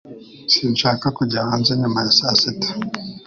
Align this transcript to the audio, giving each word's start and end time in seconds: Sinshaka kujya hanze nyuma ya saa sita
Sinshaka 0.53 1.05
kujya 1.17 1.39
hanze 1.49 1.71
nyuma 1.81 1.99
ya 2.05 2.11
saa 2.17 2.35
sita 2.41 2.69